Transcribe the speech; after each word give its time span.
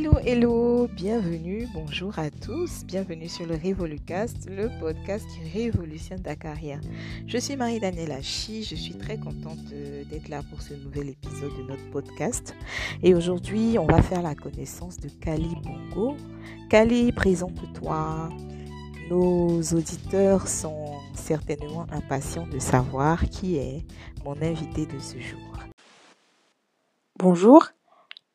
Hello, 0.00 0.12
hello, 0.24 0.86
bienvenue, 0.86 1.66
bonjour 1.74 2.16
à 2.20 2.30
tous, 2.30 2.84
bienvenue 2.84 3.28
sur 3.28 3.46
le 3.46 3.56
Révolucast, 3.56 4.48
le 4.48 4.70
podcast 4.78 5.26
qui 5.26 5.58
révolutionne 5.58 6.22
ta 6.22 6.36
carrière. 6.36 6.80
Je 7.26 7.36
suis 7.36 7.56
Marie-Danielle 7.56 8.12
Hachi, 8.12 8.62
je 8.62 8.76
suis 8.76 8.96
très 8.96 9.18
contente 9.18 9.58
d'être 10.08 10.28
là 10.28 10.42
pour 10.50 10.62
ce 10.62 10.74
nouvel 10.74 11.08
épisode 11.08 11.50
de 11.58 11.62
notre 11.64 11.90
podcast. 11.90 12.54
Et 13.02 13.12
aujourd'hui, 13.12 13.76
on 13.76 13.86
va 13.86 14.00
faire 14.00 14.22
la 14.22 14.36
connaissance 14.36 14.98
de 14.98 15.08
Kali 15.08 15.56
Bongo. 15.64 16.16
Kali, 16.70 17.10
présente-toi. 17.10 18.28
Nos 19.10 19.60
auditeurs 19.60 20.46
sont 20.46 20.92
certainement 21.14 21.86
impatients 21.90 22.46
de 22.46 22.60
savoir 22.60 23.28
qui 23.30 23.56
est 23.56 23.84
mon 24.24 24.40
invité 24.40 24.86
de 24.86 25.00
ce 25.00 25.18
jour. 25.18 25.58
Bonjour, 27.18 27.72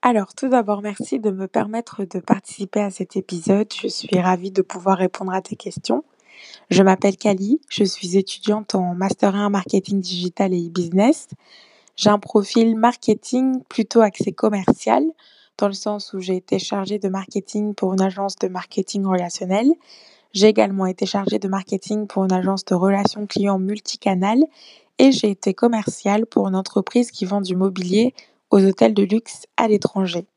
alors, 0.05 0.33
tout 0.33 0.49
d'abord, 0.49 0.81
merci 0.81 1.17
de 1.17 1.31
me 1.31 1.47
permettre 1.47 2.03
de 2.03 2.19
participer 2.19 2.81
à 2.81 2.89
cet 2.89 3.15
épisode. 3.15 3.71
Je 3.73 3.87
suis 3.87 4.19
ravie 4.19 4.51
de 4.51 4.61
pouvoir 4.61 4.97
répondre 4.97 5.31
à 5.31 5.41
tes 5.41 5.55
questions. 5.55 6.03
Je 6.69 6.83
m'appelle 6.83 7.15
Kali, 7.15 7.61
je 7.69 7.85
suis 7.85 8.17
étudiante 8.17 8.75
en 8.75 8.95
Master 8.95 9.33
1 9.33 9.49
Marketing 9.49 10.01
Digital 10.01 10.53
et 10.53 10.67
e-business. 10.67 11.29
J'ai 11.95 12.09
un 12.09 12.19
profil 12.19 12.75
marketing 12.75 13.63
plutôt 13.69 14.01
axé 14.01 14.33
commercial, 14.33 15.05
dans 15.57 15.67
le 15.67 15.73
sens 15.73 16.11
où 16.11 16.19
j'ai 16.19 16.35
été 16.35 16.59
chargée 16.59 16.99
de 16.99 17.07
marketing 17.07 17.73
pour 17.73 17.93
une 17.93 18.01
agence 18.01 18.35
de 18.35 18.49
marketing 18.49 19.05
relationnel. 19.05 19.71
J'ai 20.33 20.47
également 20.47 20.85
été 20.85 21.05
chargée 21.05 21.39
de 21.39 21.47
marketing 21.47 22.07
pour 22.07 22.25
une 22.25 22.33
agence 22.33 22.65
de 22.65 22.75
relations 22.75 23.25
clients 23.25 23.57
multicanal 23.57 24.39
et 24.99 25.13
j'ai 25.13 25.29
été 25.29 25.53
commerciale 25.53 26.25
pour 26.25 26.49
une 26.49 26.57
entreprise 26.57 27.09
qui 27.09 27.23
vend 27.23 27.39
du 27.39 27.55
mobilier 27.55 28.13
aux 28.53 28.63
hôtels 28.63 28.93
de 28.93 29.01
luxe 29.01 29.47
à 29.57 29.67
l'étranger. 29.67 30.27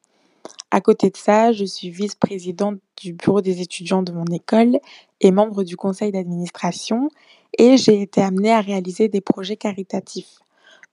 À 0.71 0.81
côté 0.81 1.11
de 1.11 1.19
ça, 1.19 1.53
je 1.53 1.67
suis 1.67 1.91
vice-présidente 1.91 2.79
du 2.97 3.13
bureau 3.13 3.43
des 3.43 3.61
étudiants 3.61 4.03
de 4.03 4.11
mon 4.11 4.25
école 4.33 4.79
et 5.21 5.31
membre 5.31 5.65
du 5.65 5.77
conseil 5.77 6.13
d'administration 6.13 7.11
et 7.59 7.77
j'ai 7.77 8.01
été 8.01 8.23
amenée 8.23 8.53
à 8.53 8.63
réaliser 8.63 9.09
des 9.09 9.21
projets 9.21 9.59
caritatifs. 9.59 10.39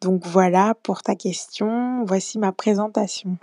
Donc 0.01 0.25
voilà 0.25 0.75
pour 0.83 1.01
ta 1.01 1.15
question, 1.15 2.03
voici 2.03 2.39
ma 2.39 2.51
présentation. 2.51 3.37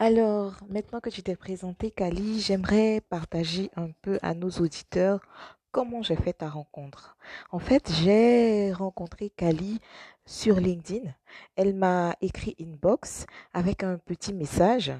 Alors, 0.00 0.54
maintenant 0.68 0.98
que 0.98 1.10
tu 1.10 1.22
t'es 1.22 1.36
présenté, 1.36 1.92
Kali, 1.92 2.40
j'aimerais 2.40 3.02
partager 3.08 3.70
un 3.76 3.90
peu 4.02 4.18
à 4.22 4.34
nos 4.34 4.50
auditeurs 4.50 5.20
comment 5.70 6.02
j'ai 6.02 6.16
fait 6.16 6.32
ta 6.32 6.48
rencontre. 6.48 7.16
En 7.50 7.58
fait, 7.58 7.90
j'ai 8.02 8.72
rencontré 8.72 9.30
Kali 9.30 9.80
sur 10.26 10.56
LinkedIn. 10.56 11.10
Elle 11.56 11.74
m'a 11.74 12.16
écrit 12.20 12.56
inbox 12.60 13.26
avec 13.52 13.82
un 13.82 13.98
petit 13.98 14.32
message 14.32 14.92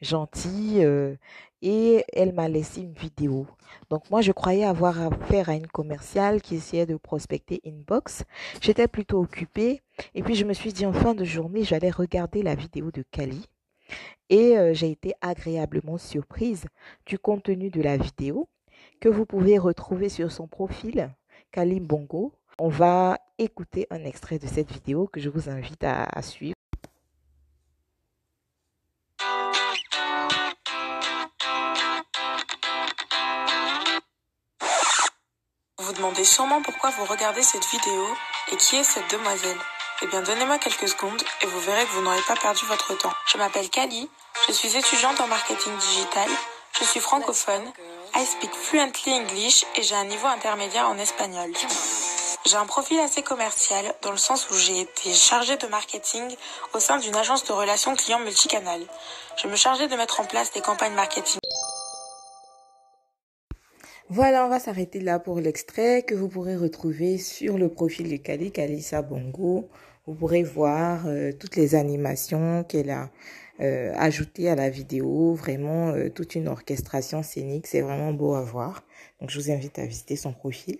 gentil 0.00 0.84
euh, 0.84 1.16
et 1.60 2.04
elle 2.12 2.32
m'a 2.32 2.48
laissé 2.48 2.82
une 2.82 2.92
vidéo. 2.92 3.46
Donc 3.90 4.08
moi, 4.10 4.20
je 4.20 4.32
croyais 4.32 4.64
avoir 4.64 5.00
affaire 5.00 5.48
à 5.48 5.54
une 5.54 5.66
commerciale 5.66 6.40
qui 6.40 6.56
essayait 6.56 6.86
de 6.86 6.96
prospecter 6.96 7.60
inbox. 7.66 8.24
J'étais 8.60 8.88
plutôt 8.88 9.20
occupée 9.20 9.82
et 10.14 10.22
puis 10.22 10.34
je 10.34 10.44
me 10.44 10.52
suis 10.52 10.72
dit 10.72 10.86
en 10.86 10.92
fin 10.92 11.14
de 11.14 11.24
journée, 11.24 11.64
j'allais 11.64 11.90
regarder 11.90 12.42
la 12.42 12.54
vidéo 12.54 12.90
de 12.90 13.04
Kali. 13.10 13.46
Et 14.28 14.58
euh, 14.58 14.74
j'ai 14.74 14.90
été 14.90 15.14
agréablement 15.20 15.96
surprise 15.96 16.66
du 17.06 17.18
contenu 17.18 17.70
de 17.70 17.80
la 17.80 17.96
vidéo 17.96 18.48
que 19.00 19.08
vous 19.08 19.26
pouvez 19.26 19.58
retrouver 19.58 20.08
sur 20.08 20.32
son 20.32 20.46
profil, 20.46 21.10
Kalim 21.52 21.86
Bongo. 21.86 22.32
On 22.58 22.68
va 22.68 23.18
écouter 23.38 23.86
un 23.90 24.04
extrait 24.04 24.38
de 24.38 24.46
cette 24.46 24.70
vidéo 24.72 25.06
que 25.06 25.20
je 25.20 25.28
vous 25.28 25.48
invite 25.48 25.84
à, 25.84 26.22
suivre. 26.22 26.56
Vous 35.78 35.84
vous 35.84 35.92
demandez 35.92 36.24
sûrement 36.24 36.60
pourquoi 36.62 36.90
vous 36.90 37.04
regardez 37.04 37.42
cette 37.42 37.64
vidéo 37.66 38.04
et 38.52 38.56
qui 38.56 38.76
est 38.76 38.84
cette 38.84 39.10
demoiselle. 39.12 39.56
Eh 40.02 40.06
bien, 40.08 40.22
donnez-moi 40.22 40.58
quelques 40.58 40.88
secondes 40.88 41.22
et 41.42 41.46
vous 41.46 41.60
verrez 41.60 41.84
que 41.84 41.90
vous 41.90 42.02
n'aurez 42.02 42.22
pas 42.26 42.36
perdu 42.36 42.64
votre 42.66 42.96
temps. 42.98 43.12
Je 43.32 43.38
m'appelle 43.38 43.68
Kali, 43.70 44.10
je 44.46 44.52
suis 44.52 44.76
étudiante 44.76 45.20
en 45.20 45.28
marketing 45.28 45.76
digital, 45.76 46.28
je 46.78 46.84
suis 46.84 47.00
francophone 47.00 47.72
I 48.20 48.24
speak 48.24 48.50
fluently 48.50 49.12
English 49.12 49.64
et 49.78 49.82
j'ai 49.84 49.94
un 49.94 50.04
niveau 50.04 50.26
intermédiaire 50.26 50.88
en 50.88 50.98
espagnol. 50.98 51.50
J'ai 52.44 52.56
un 52.56 52.66
profil 52.66 52.98
assez 52.98 53.22
commercial 53.22 53.84
dans 54.02 54.10
le 54.10 54.16
sens 54.16 54.50
où 54.50 54.54
j'ai 54.54 54.80
été 54.80 55.12
chargée 55.12 55.56
de 55.56 55.68
marketing 55.68 56.24
au 56.74 56.80
sein 56.80 56.98
d'une 56.98 57.14
agence 57.14 57.44
de 57.44 57.52
relations 57.52 57.94
clients 57.94 58.18
multicanal. 58.18 58.80
Je 59.40 59.46
me 59.46 59.54
chargeais 59.54 59.86
de 59.86 59.94
mettre 59.94 60.18
en 60.18 60.24
place 60.24 60.52
des 60.52 60.60
campagnes 60.60 60.94
marketing. 60.94 61.38
Voilà, 64.08 64.46
on 64.46 64.48
va 64.48 64.58
s'arrêter 64.58 64.98
là 64.98 65.20
pour 65.20 65.38
l'extrait 65.38 66.02
que 66.02 66.16
vous 66.16 66.28
pourrez 66.28 66.56
retrouver 66.56 67.18
sur 67.18 67.56
le 67.56 67.68
profil 67.68 68.10
de 68.10 68.16
Kali, 68.16 68.50
Kalisa 68.50 69.00
Bongo. 69.00 69.68
Vous 70.06 70.14
pourrez 70.14 70.42
voir 70.42 71.06
euh, 71.06 71.30
toutes 71.38 71.54
les 71.54 71.76
animations 71.76 72.64
qu'elle 72.64 72.90
a 72.90 73.10
euh, 73.60 73.92
ajouté 73.96 74.48
à 74.48 74.54
la 74.54 74.70
vidéo, 74.70 75.34
vraiment 75.34 75.88
euh, 75.88 76.10
toute 76.10 76.36
une 76.36 76.46
orchestration 76.46 77.22
scénique, 77.24 77.66
c'est 77.66 77.80
vraiment 77.80 78.12
beau 78.12 78.34
à 78.34 78.42
voir. 78.42 78.84
Donc 79.20 79.30
je 79.30 79.40
vous 79.40 79.50
invite 79.50 79.78
à 79.78 79.86
visiter 79.86 80.14
son 80.14 80.32
profil. 80.32 80.78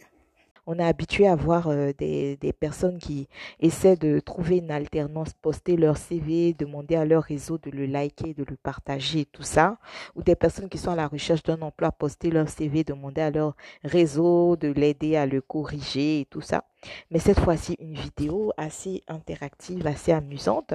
On 0.71 0.79
est 0.79 0.85
habitué 0.85 1.27
à 1.27 1.35
voir 1.35 1.69
euh, 1.69 1.93
des, 1.97 2.37
des, 2.37 2.53
personnes 2.53 2.99
qui 2.99 3.27
essaient 3.59 3.97
de 3.97 4.21
trouver 4.21 4.59
une 4.59 4.71
alternance, 4.71 5.33
poster 5.33 5.77
leur 5.77 5.97
CV, 5.97 6.53
demander 6.53 6.95
à 6.95 7.07
leur 7.07 7.23
réseau 7.23 7.57
de 7.59 7.71
le 7.71 7.87
liker, 7.87 8.35
de 8.35 8.45
le 8.45 8.55
partager, 8.55 9.25
tout 9.25 9.43
ça. 9.43 9.79
Ou 10.15 10.23
des 10.23 10.37
personnes 10.37 10.69
qui 10.69 10.77
sont 10.77 10.91
à 10.91 10.95
la 10.95 11.09
recherche 11.09 11.43
d'un 11.43 11.63
emploi, 11.63 11.91
poster 11.91 12.31
leur 12.31 12.49
CV, 12.49 12.85
demander 12.85 13.23
à 13.23 13.31
leur 13.31 13.57
réseau 13.83 14.57
de 14.57 14.69
l'aider 14.69 15.17
à 15.17 15.25
le 15.25 15.41
corriger 15.41 16.21
et 16.21 16.25
tout 16.27 16.43
ça. 16.43 16.65
Mais 17.11 17.19
cette 17.19 17.41
fois-ci, 17.41 17.75
une 17.81 17.95
vidéo 17.95 18.53
assez 18.59 19.03
interactive, 19.09 19.87
assez 19.87 20.13
amusante. 20.13 20.75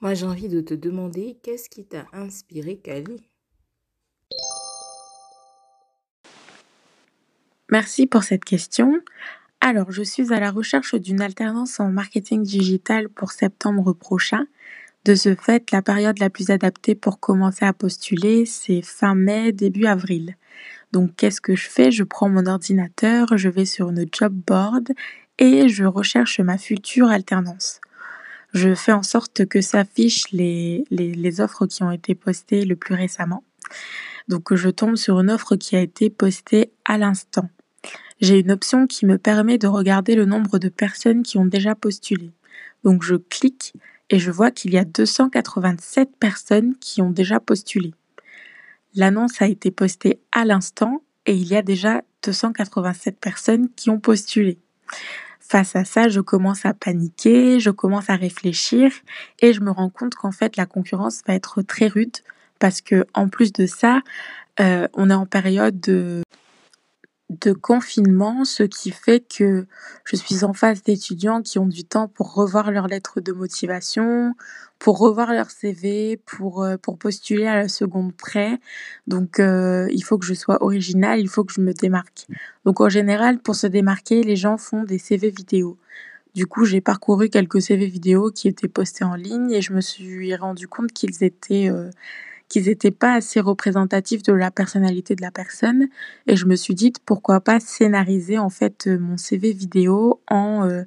Moi, 0.00 0.14
j'ai 0.14 0.26
envie 0.26 0.48
de 0.48 0.60
te 0.60 0.74
demander 0.74 1.38
qu'est-ce 1.42 1.68
qui 1.68 1.84
t'a 1.84 2.06
inspiré, 2.12 2.76
Kali? 2.76 3.28
Merci 7.70 8.06
pour 8.06 8.22
cette 8.22 8.44
question. 8.44 9.00
Alors, 9.60 9.90
je 9.90 10.02
suis 10.02 10.32
à 10.32 10.40
la 10.40 10.50
recherche 10.50 10.94
d'une 10.94 11.20
alternance 11.20 11.80
en 11.80 11.88
marketing 11.88 12.42
digital 12.42 13.08
pour 13.08 13.32
septembre 13.32 13.92
prochain. 13.92 14.46
De 15.04 15.14
ce 15.14 15.34
fait, 15.34 15.70
la 15.70 15.82
période 15.82 16.18
la 16.18 16.30
plus 16.30 16.50
adaptée 16.50 16.94
pour 16.94 17.18
commencer 17.20 17.64
à 17.64 17.72
postuler, 17.72 18.46
c'est 18.46 18.82
fin 18.82 19.14
mai, 19.14 19.52
début 19.52 19.86
avril. 19.86 20.36
Donc, 20.92 21.16
qu'est-ce 21.16 21.40
que 21.40 21.56
je 21.56 21.68
fais? 21.68 21.90
Je 21.90 22.04
prends 22.04 22.28
mon 22.28 22.46
ordinateur, 22.46 23.36
je 23.36 23.48
vais 23.48 23.64
sur 23.64 23.90
une 23.90 24.06
job 24.12 24.32
board 24.32 24.92
et 25.38 25.68
je 25.68 25.84
recherche 25.84 26.40
ma 26.40 26.58
future 26.58 27.08
alternance 27.08 27.80
je 28.54 28.74
fais 28.74 28.92
en 28.92 29.02
sorte 29.02 29.46
que 29.46 29.60
s'affichent 29.60 30.30
les, 30.30 30.84
les, 30.90 31.12
les, 31.12 31.40
offres 31.40 31.66
qui 31.66 31.82
ont 31.82 31.90
été 31.90 32.14
postées 32.14 32.64
le 32.64 32.76
plus 32.76 32.94
récemment. 32.94 33.42
Donc 34.28 34.54
je 34.54 34.70
tombe 34.70 34.96
sur 34.96 35.20
une 35.20 35.30
offre 35.30 35.56
qui 35.56 35.76
a 35.76 35.80
été 35.80 36.08
postée 36.08 36.70
à 36.84 36.96
l'instant. 36.96 37.50
J'ai 38.20 38.38
une 38.38 38.52
option 38.52 38.86
qui 38.86 39.06
me 39.06 39.18
permet 39.18 39.58
de 39.58 39.66
regarder 39.66 40.14
le 40.14 40.24
nombre 40.24 40.58
de 40.58 40.68
personnes 40.68 41.24
qui 41.24 41.36
ont 41.36 41.44
déjà 41.44 41.74
postulé. 41.74 42.30
Donc 42.84 43.02
je 43.02 43.16
clique 43.16 43.74
et 44.08 44.20
je 44.20 44.30
vois 44.30 44.52
qu'il 44.52 44.72
y 44.72 44.78
a 44.78 44.84
287 44.84 46.16
personnes 46.18 46.76
qui 46.78 47.02
ont 47.02 47.10
déjà 47.10 47.40
postulé. 47.40 47.92
L'annonce 48.94 49.42
a 49.42 49.48
été 49.48 49.72
postée 49.72 50.20
à 50.30 50.44
l'instant 50.44 51.02
et 51.26 51.34
il 51.34 51.48
y 51.48 51.56
a 51.56 51.62
déjà 51.62 52.02
287 52.22 53.18
personnes 53.18 53.68
qui 53.74 53.90
ont 53.90 53.98
postulé. 53.98 54.58
Face 55.54 55.76
à 55.76 55.84
ça, 55.84 56.08
je 56.08 56.18
commence 56.18 56.66
à 56.66 56.74
paniquer, 56.74 57.60
je 57.60 57.70
commence 57.70 58.10
à 58.10 58.16
réfléchir 58.16 58.90
et 59.38 59.52
je 59.52 59.60
me 59.60 59.70
rends 59.70 59.88
compte 59.88 60.16
qu'en 60.16 60.32
fait 60.32 60.56
la 60.56 60.66
concurrence 60.66 61.22
va 61.28 61.34
être 61.34 61.62
très 61.62 61.86
rude 61.86 62.16
parce 62.58 62.80
que 62.80 63.06
en 63.14 63.28
plus 63.28 63.52
de 63.52 63.64
ça, 63.64 64.00
euh, 64.58 64.88
on 64.94 65.10
est 65.10 65.14
en 65.14 65.26
période 65.26 65.78
de 65.78 66.24
de 67.40 67.52
confinement, 67.52 68.44
ce 68.44 68.62
qui 68.62 68.90
fait 68.90 69.20
que 69.20 69.66
je 70.04 70.16
suis 70.16 70.44
en 70.44 70.52
face 70.52 70.82
d'étudiants 70.82 71.42
qui 71.42 71.58
ont 71.58 71.66
du 71.66 71.84
temps 71.84 72.08
pour 72.08 72.34
revoir 72.34 72.70
leurs 72.70 72.88
lettres 72.88 73.20
de 73.20 73.32
motivation, 73.32 74.34
pour 74.78 74.98
revoir 74.98 75.32
leur 75.32 75.50
CV, 75.50 76.20
pour, 76.26 76.62
euh, 76.62 76.76
pour 76.76 76.98
postuler 76.98 77.46
à 77.46 77.56
la 77.56 77.68
seconde 77.68 78.14
près. 78.14 78.58
Donc, 79.06 79.40
euh, 79.40 79.88
il 79.92 80.02
faut 80.02 80.18
que 80.18 80.26
je 80.26 80.34
sois 80.34 80.62
originale, 80.62 81.20
il 81.20 81.28
faut 81.28 81.44
que 81.44 81.52
je 81.52 81.60
me 81.60 81.72
démarque. 81.72 82.26
Donc, 82.64 82.80
en 82.80 82.88
général, 82.88 83.38
pour 83.38 83.54
se 83.54 83.66
démarquer, 83.66 84.22
les 84.22 84.36
gens 84.36 84.58
font 84.58 84.84
des 84.84 84.98
CV 84.98 85.30
vidéo. 85.30 85.78
Du 86.34 86.46
coup, 86.46 86.64
j'ai 86.64 86.80
parcouru 86.80 87.30
quelques 87.30 87.62
CV 87.62 87.86
vidéo 87.86 88.30
qui 88.30 88.48
étaient 88.48 88.68
postés 88.68 89.04
en 89.04 89.14
ligne 89.14 89.52
et 89.52 89.62
je 89.62 89.72
me 89.72 89.80
suis 89.80 90.34
rendu 90.36 90.68
compte 90.68 90.92
qu'ils 90.92 91.22
étaient... 91.24 91.70
Euh, 91.70 91.90
qu'ils 92.48 92.66
n'étaient 92.66 92.90
pas 92.90 93.14
assez 93.14 93.40
représentatifs 93.40 94.22
de 94.22 94.32
la 94.32 94.50
personnalité 94.50 95.14
de 95.14 95.22
la 95.22 95.30
personne 95.30 95.88
et 96.26 96.36
je 96.36 96.46
me 96.46 96.56
suis 96.56 96.74
dit 96.74 96.92
pourquoi 97.04 97.40
pas 97.40 97.60
scénariser 97.60 98.38
en 98.38 98.50
fait 98.50 98.86
euh, 98.86 98.98
mon 98.98 99.16
CV 99.16 99.52
vidéo 99.52 100.20
en 100.28 100.68
euh, 100.68 100.82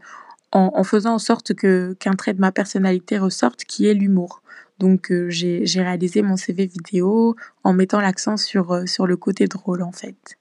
en, 0.54 0.83
faisant 0.83 1.15
en 1.15 1.19
sorte 1.19 1.54
qu'un 1.54 2.13
trait 2.13 2.33
de 2.33 2.39
ma 2.39 2.51
personnalité 2.51 3.19
ressorte, 3.19 3.65
qui 3.65 3.86
est 3.86 3.94
l'humour. 3.94 4.42
Donc 4.80 5.12
j'ai 5.27 5.65
réalisé 5.75 6.21
mon 6.21 6.38
CV 6.38 6.65
vidéo 6.65 7.36
en 7.63 7.74
mettant 7.74 8.00
l'accent 8.00 8.38
sur, 8.38 8.88
sur 8.88 9.07
le 9.07 9.18
côté 9.18 9.48
drôle 9.48 9.83
en 9.83 9.92
fait. 9.92 10.38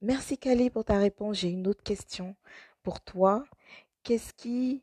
Merci 0.00 0.38
Kali 0.38 0.70
pour 0.70 0.84
ta 0.84 0.98
réponse. 0.98 1.38
J'ai 1.38 1.50
une 1.50 1.66
autre 1.66 1.82
question 1.82 2.36
pour 2.82 3.00
toi. 3.00 3.44
Qu'est-ce 4.04 4.32
qui 4.34 4.82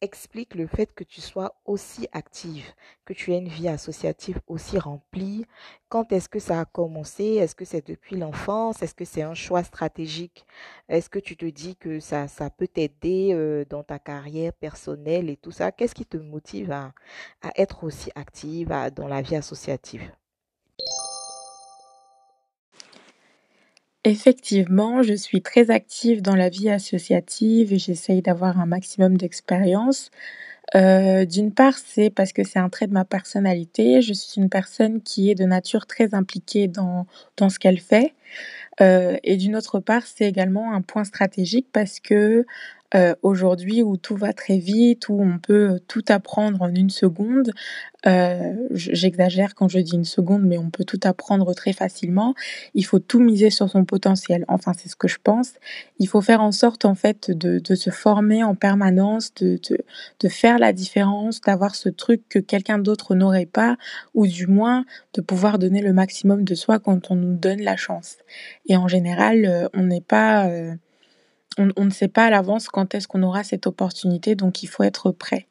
explique 0.00 0.54
le 0.54 0.66
fait 0.66 0.92
que 0.94 1.04
tu 1.04 1.20
sois 1.20 1.54
aussi 1.64 2.08
active, 2.12 2.64
que 3.04 3.12
tu 3.12 3.32
aies 3.32 3.38
une 3.38 3.48
vie 3.48 3.68
associative 3.68 4.40
aussi 4.46 4.78
remplie. 4.78 5.44
Quand 5.88 6.12
est-ce 6.12 6.28
que 6.28 6.38
ça 6.38 6.60
a 6.60 6.64
commencé? 6.64 7.24
Est-ce 7.24 7.54
que 7.54 7.64
c'est 7.64 7.86
depuis 7.86 8.16
l'enfance? 8.16 8.82
Est-ce 8.82 8.94
que 8.94 9.04
c'est 9.04 9.22
un 9.22 9.34
choix 9.34 9.62
stratégique? 9.64 10.46
Est-ce 10.88 11.10
que 11.10 11.18
tu 11.18 11.36
te 11.36 11.46
dis 11.46 11.76
que 11.76 12.00
ça, 12.00 12.28
ça 12.28 12.50
peut 12.50 12.68
t'aider 12.68 13.30
euh, 13.32 13.64
dans 13.68 13.82
ta 13.82 13.98
carrière 13.98 14.52
personnelle 14.52 15.30
et 15.30 15.36
tout 15.36 15.52
ça? 15.52 15.72
Qu'est-ce 15.72 15.94
qui 15.94 16.06
te 16.06 16.16
motive 16.16 16.72
à, 16.72 16.92
être 17.56 17.84
aussi 17.84 18.10
active 18.14 18.68
dans 18.94 19.08
la 19.08 19.22
vie 19.22 19.36
associative? 19.36 20.02
Effectivement, 24.04 25.02
je 25.02 25.12
suis 25.12 25.42
très 25.42 25.70
active 25.70 26.22
dans 26.22 26.34
la 26.34 26.48
vie 26.48 26.70
associative 26.70 27.74
et 27.74 27.78
j'essaye 27.78 28.22
d'avoir 28.22 28.58
un 28.58 28.64
maximum 28.64 29.18
d'expérience. 29.18 30.10
Euh, 30.74 31.26
d'une 31.26 31.52
part, 31.52 31.76
c'est 31.78 32.10
parce 32.10 32.32
que 32.32 32.44
c'est 32.44 32.58
un 32.58 32.70
trait 32.70 32.86
de 32.86 32.94
ma 32.94 33.04
personnalité. 33.04 34.02
Je 34.02 34.14
suis 34.14 34.40
une 34.40 34.48
personne 34.48 35.02
qui 35.02 35.30
est 35.30 35.34
de 35.34 35.44
nature 35.44 35.86
très 35.86 36.14
impliquée 36.14 36.68
dans, 36.68 37.06
dans 37.36 37.50
ce 37.50 37.58
qu'elle 37.58 37.80
fait. 37.80 38.14
Euh, 38.80 39.18
et 39.24 39.36
d'une 39.36 39.56
autre 39.56 39.80
part, 39.80 40.04
c'est 40.06 40.26
également 40.26 40.72
un 40.72 40.82
point 40.82 41.04
stratégique 41.04 41.68
parce 41.72 42.00
que 42.00 42.46
euh, 42.94 43.14
aujourd'hui 43.22 43.82
où 43.82 43.96
tout 43.96 44.16
va 44.16 44.32
très 44.32 44.58
vite, 44.58 45.08
où 45.08 45.20
on 45.20 45.38
peut 45.38 45.80
tout 45.88 46.04
apprendre 46.08 46.62
en 46.62 46.74
une 46.74 46.90
seconde, 46.90 47.52
euh, 48.06 48.54
j'exagère 48.70 49.54
quand 49.54 49.68
je 49.68 49.78
dis 49.78 49.94
une 49.94 50.04
seconde, 50.04 50.42
mais 50.44 50.58
on 50.58 50.70
peut 50.70 50.84
tout 50.84 51.00
apprendre 51.04 51.54
très 51.54 51.72
facilement. 51.72 52.34
Il 52.74 52.84
faut 52.84 52.98
tout 52.98 53.20
miser 53.20 53.50
sur 53.50 53.68
son 53.68 53.84
potentiel. 53.84 54.44
Enfin, 54.48 54.72
c'est 54.76 54.88
ce 54.88 54.96
que 54.96 55.08
je 55.08 55.18
pense. 55.22 55.52
Il 55.98 56.08
faut 56.08 56.20
faire 56.20 56.40
en 56.40 56.52
sorte, 56.52 56.84
en 56.84 56.94
fait, 56.94 57.30
de, 57.30 57.58
de 57.58 57.74
se 57.74 57.90
former 57.90 58.42
en 58.42 58.54
permanence, 58.54 59.34
de, 59.34 59.58
de, 59.68 59.78
de 60.20 60.28
faire 60.28 60.58
la 60.58 60.72
différence, 60.72 61.40
d'avoir 61.40 61.74
ce 61.74 61.88
truc 61.88 62.22
que 62.28 62.38
quelqu'un 62.38 62.78
d'autre 62.78 63.14
n'aurait 63.14 63.46
pas, 63.46 63.76
ou 64.14 64.26
du 64.26 64.46
moins 64.46 64.84
de 65.14 65.20
pouvoir 65.20 65.58
donner 65.58 65.82
le 65.82 65.92
maximum 65.92 66.44
de 66.44 66.54
soi 66.54 66.78
quand 66.78 67.10
on 67.10 67.16
nous 67.16 67.36
donne 67.36 67.60
la 67.60 67.76
chance. 67.76 68.16
Et 68.66 68.76
en 68.76 68.88
général, 68.88 69.44
euh, 69.44 69.68
on 69.74 69.84
n'est 69.84 70.00
pas 70.00 70.48
on, 71.76 71.84
ne 71.84 71.90
sait 71.90 72.08
pas 72.08 72.26
à 72.26 72.30
l'avance 72.30 72.68
quand 72.68 72.94
est-ce 72.94 73.08
qu'on 73.08 73.22
aura 73.22 73.44
cette 73.44 73.66
opportunité, 73.66 74.34
donc 74.34 74.62
il 74.62 74.66
faut 74.66 74.82
être 74.82 75.10
prêt. 75.10 75.46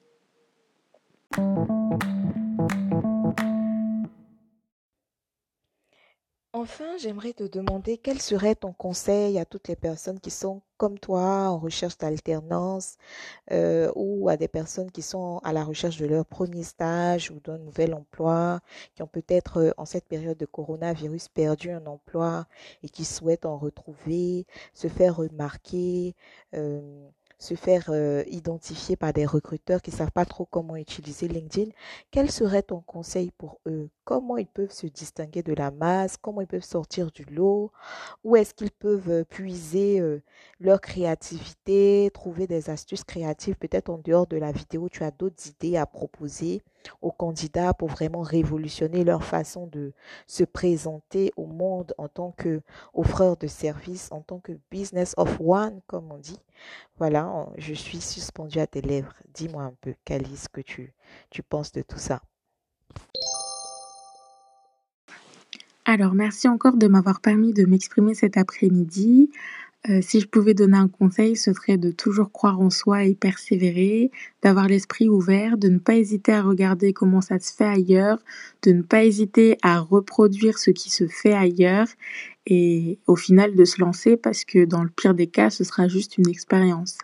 Enfin, 6.53 6.97
j'aimerais 6.97 7.33
te 7.33 7.43
demander 7.43 7.97
quel 7.99 8.19
serait 8.19 8.55
ton 8.55 8.73
conseil 8.73 9.37
à 9.37 9.45
toutes 9.45 9.67
les 9.67 9.75
personnes 9.75 10.19
qui 10.19 10.31
sont 10.31 10.61
comme 10.77 10.97
toi 10.97 11.49
en 11.49 11.59
recherche 11.59 11.97
d'alternance 11.99 12.97
euh, 13.51 13.91
ou 13.95 14.29
à 14.29 14.37
des 14.37 14.47
personnes 14.47 14.91
qui 14.91 15.03
sont 15.03 15.39
à 15.43 15.53
la 15.53 15.63
recherche 15.63 15.97
de 15.97 16.07
leur 16.07 16.25
premier 16.25 16.63
stage 16.63 17.29
ou 17.31 17.39
d'un 17.39 17.59
nouvel 17.59 17.93
emploi, 17.93 18.61
qui 18.95 19.03
ont 19.03 19.07
peut-être 19.07 19.57
euh, 19.57 19.71
en 19.77 19.85
cette 19.85 20.07
période 20.07 20.37
de 20.37 20.45
coronavirus 20.47 21.27
perdu 21.29 21.69
un 21.71 21.85
emploi 21.85 22.47
et 22.83 22.89
qui 22.89 23.05
souhaitent 23.05 23.45
en 23.45 23.57
retrouver, 23.57 24.47
se 24.73 24.87
faire 24.87 25.17
remarquer. 25.17 26.15
Euh, 26.55 27.09
se 27.39 27.55
faire 27.55 27.85
euh, 27.89 28.23
identifier 28.27 28.97
par 28.97 29.13
des 29.13 29.25
recruteurs 29.25 29.81
qui 29.81 29.91
ne 29.91 29.95
savent 29.95 30.11
pas 30.11 30.25
trop 30.25 30.45
comment 30.45 30.75
utiliser 30.75 31.27
LinkedIn, 31.29 31.71
quel 32.11 32.29
serait 32.29 32.63
ton 32.63 32.81
conseil 32.81 33.31
pour 33.31 33.59
eux? 33.65 33.89
Comment 34.03 34.37
ils 34.37 34.47
peuvent 34.47 34.71
se 34.73 34.87
distinguer 34.87 35.41
de 35.41 35.53
la 35.53 35.71
masse? 35.71 36.17
Comment 36.17 36.41
ils 36.41 36.47
peuvent 36.47 36.61
sortir 36.61 37.11
du 37.11 37.23
lot? 37.25 37.71
Où 38.25 38.35
est-ce 38.35 38.53
qu'ils 38.53 38.71
peuvent 38.71 39.09
euh, 39.09 39.23
puiser 39.23 40.01
euh, 40.01 40.21
leur 40.59 40.81
créativité, 40.81 42.11
trouver 42.13 42.45
des 42.45 42.69
astuces 42.69 43.05
créatives 43.05 43.55
Peut-être 43.55 43.89
en 43.89 43.99
dehors 43.99 44.27
de 44.27 44.37
la 44.37 44.51
vidéo, 44.51 44.89
tu 44.89 45.03
as 45.03 45.11
d'autres 45.11 45.47
idées 45.47 45.77
à 45.77 45.85
proposer 45.85 46.61
aux 47.01 47.11
candidats 47.11 47.73
pour 47.73 47.89
vraiment 47.89 48.21
révolutionner 48.21 49.03
leur 49.03 49.23
façon 49.23 49.67
de 49.67 49.93
se 50.27 50.43
présenter 50.43 51.31
au 51.37 51.45
monde 51.45 51.93
en 51.97 52.07
tant 52.07 52.31
que 52.31 52.61
offreur 52.93 53.37
de 53.37 53.47
services, 53.47 54.09
en 54.11 54.21
tant 54.21 54.39
que 54.39 54.53
business 54.71 55.13
of 55.17 55.39
one, 55.39 55.81
comme 55.87 56.11
on 56.11 56.17
dit? 56.17 56.39
Voilà, 56.99 57.47
je 57.57 57.73
suis 57.73 58.01
suspendue 58.01 58.59
à 58.59 58.67
tes 58.67 58.81
lèvres. 58.81 59.13
Dis-moi 59.33 59.63
un 59.63 59.73
peu, 59.79 59.93
Calice, 60.03 60.43
ce 60.43 60.49
que 60.49 60.59
tu, 60.59 60.93
tu 61.29 61.41
penses 61.41 61.71
de 61.71 61.81
tout 61.81 61.97
ça? 61.97 62.21
Alors, 65.85 66.13
merci 66.13 66.49
encore 66.49 66.75
de 66.75 66.87
m'avoir 66.87 67.21
permis 67.21 67.53
de 67.53 67.65
m'exprimer 67.65 68.15
cet 68.15 68.35
après-midi. 68.35 69.31
Euh, 69.87 70.01
si 70.01 70.19
je 70.19 70.27
pouvais 70.27 70.53
donner 70.53 70.77
un 70.77 70.89
conseil, 70.89 71.37
ce 71.37 71.53
serait 71.53 71.77
de 71.77 71.91
toujours 71.91 72.33
croire 72.33 72.59
en 72.59 72.69
soi 72.69 73.05
et 73.05 73.15
persévérer, 73.15 74.11
d'avoir 74.41 74.67
l'esprit 74.67 75.07
ouvert, 75.07 75.57
de 75.57 75.69
ne 75.69 75.79
pas 75.79 75.95
hésiter 75.95 76.33
à 76.33 76.41
regarder 76.41 76.91
comment 76.91 77.21
ça 77.21 77.39
se 77.39 77.53
fait 77.53 77.65
ailleurs, 77.65 78.19
de 78.63 78.73
ne 78.73 78.81
pas 78.81 79.05
hésiter 79.05 79.57
à 79.61 79.79
reproduire 79.79 80.57
ce 80.57 80.71
qui 80.71 80.89
se 80.89 81.07
fait 81.07 81.31
ailleurs 81.31 81.87
et 82.45 82.99
au 83.07 83.15
final 83.15 83.55
de 83.55 83.63
se 83.63 83.79
lancer 83.79 84.17
parce 84.17 84.43
que 84.43 84.65
dans 84.65 84.83
le 84.83 84.89
pire 84.89 85.13
des 85.13 85.27
cas, 85.27 85.49
ce 85.49 85.63
sera 85.63 85.87
juste 85.87 86.17
une 86.17 86.27
expérience. 86.27 86.97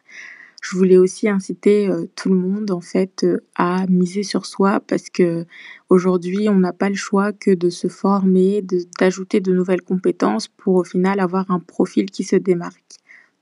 Je 0.62 0.76
voulais 0.76 0.98
aussi 0.98 1.30
inciter 1.30 1.88
euh, 1.88 2.06
tout 2.16 2.30
le 2.30 2.36
monde 2.36 2.72
en 2.72 2.82
fait 2.82 3.24
euh, 3.24 3.46
à 3.56 3.86
miser 3.88 4.24
sur 4.24 4.46
soi 4.46 4.80
parce 4.80 5.10
que 5.10 5.46
aujourd'hui 5.90 6.50
on 6.50 6.56
n'a 6.56 6.74
pas 6.74 6.90
le 6.90 6.96
choix 6.96 7.34
que 7.34 7.52
de 7.52 7.70
se 7.70 7.88
former, 7.88 8.64
d'ajouter 9.00 9.42
de, 9.42 9.54
nouvelles 9.54 9.82
compétences 9.82 10.48
pour 10.48 10.76
au 10.76 10.84
final 10.84 11.20
avoir 11.20 11.52
un 11.52 11.60
profil 11.60 12.10
qui 12.10 12.24
se 12.24 12.36
démarque. 12.36 12.82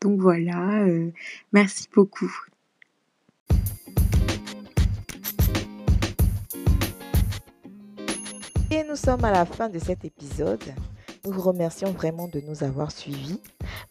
Donc 0.01 0.19
voilà, 0.19 0.83
euh, 0.83 1.11
merci 1.53 1.87
beaucoup. 1.93 2.31
Et 8.69 8.83
nous 8.89 8.95
sommes 8.95 9.23
à 9.23 9.31
la 9.31 9.45
fin 9.45 9.69
de 9.69 9.79
cet 9.79 10.03
épisode. 10.03 10.63
Nous 11.25 11.31
vous 11.31 11.41
remercions 11.41 11.89
vraiment 11.91 12.27
de 12.27 12.41
nous 12.41 12.65
avoir 12.65 12.91
suivis. 12.91 13.39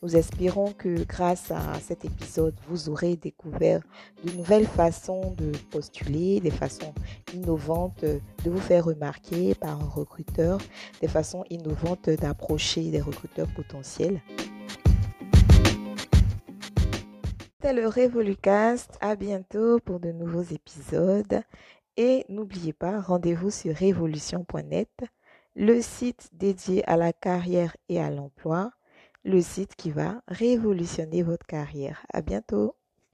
Nous 0.02 0.16
espérons 0.16 0.74
que 0.74 1.02
grâce 1.04 1.50
à 1.50 1.80
cet 1.80 2.04
épisode, 2.04 2.54
vous 2.68 2.90
aurez 2.90 3.16
découvert 3.16 3.80
de 4.22 4.32
nouvelles 4.32 4.66
façons 4.66 5.30
de 5.38 5.50
postuler, 5.70 6.40
des 6.40 6.50
façons 6.50 6.92
innovantes 7.32 8.04
de 8.04 8.50
vous 8.50 8.60
faire 8.60 8.84
remarquer 8.84 9.54
par 9.54 9.80
un 9.80 9.88
recruteur, 9.88 10.58
des 11.00 11.08
façons 11.08 11.42
innovantes 11.48 12.10
d'approcher 12.10 12.90
des 12.90 13.00
recruteurs 13.00 13.48
potentiels. 13.54 14.20
C'était 17.62 17.72
le 17.72 17.88
Revolucast. 17.88 18.98
À 19.00 19.16
bientôt 19.16 19.80
pour 19.80 20.00
de 20.00 20.12
nouveaux 20.12 20.42
épisodes. 20.42 21.40
Et 21.96 22.26
n'oubliez 22.28 22.74
pas, 22.74 23.00
rendez-vous 23.00 23.50
sur 23.50 23.74
révolution.net 23.74 24.90
le 25.54 25.80
site 25.82 26.28
dédié 26.32 26.84
à 26.88 26.96
la 26.96 27.12
carrière 27.12 27.76
et 27.88 28.00
à 28.00 28.10
l'emploi, 28.10 28.72
le 29.24 29.40
site 29.40 29.76
qui 29.76 29.90
va 29.90 30.22
révolutionner 30.28 31.22
votre 31.22 31.46
carrière. 31.46 32.04
À 32.12 32.22
bientôt! 32.22 32.76